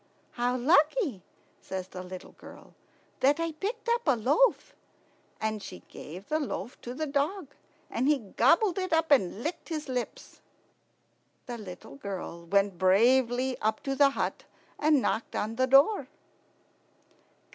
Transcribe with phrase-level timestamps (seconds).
[0.31, 1.21] "How lucky,"
[1.61, 2.73] says the little girl,
[3.19, 4.73] "that I picked up a loaf!"
[5.39, 7.49] And she gave the loaf to the dog,
[7.87, 10.41] and he gobbled it up and licked his lips.
[11.45, 14.45] The little girl went bravely up to the hut
[14.79, 16.07] and knocked on the door.